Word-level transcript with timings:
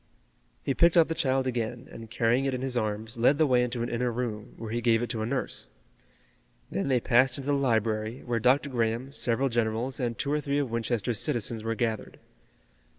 He 0.63 0.73
picked 0.73 0.97
up 0.97 1.09
the 1.09 1.13
child 1.13 1.45
again, 1.45 1.87
and 1.91 2.09
carrying 2.09 2.45
it 2.45 2.55
in 2.55 2.63
his 2.63 2.75
arms, 2.75 3.19
led 3.19 3.37
the 3.37 3.45
way 3.45 3.61
into 3.61 3.83
an 3.83 3.89
inner 3.89 4.11
room, 4.11 4.55
where 4.57 4.71
he 4.71 4.81
gave 4.81 5.03
it 5.03 5.11
to 5.11 5.21
a 5.21 5.27
nurse. 5.27 5.69
Then 6.71 6.87
they 6.87 6.99
passed 6.99 7.37
into 7.37 7.51
the 7.51 7.53
library, 7.53 8.23
where 8.25 8.39
Dr. 8.39 8.69
Graham, 8.71 9.11
several 9.11 9.47
generals 9.47 9.99
and 9.99 10.17
two 10.17 10.31
or 10.33 10.41
three 10.41 10.57
of 10.57 10.71
Winchester's 10.71 11.19
citizens 11.19 11.63
were 11.63 11.75
gathered. 11.75 12.17